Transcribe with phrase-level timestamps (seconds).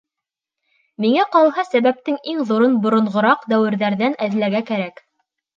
[1.03, 5.07] Миңә ҡалһа, сәбәптең иң ҙурын боронғораҡ дәүерҙәрҙән эҙләргә кәрәк.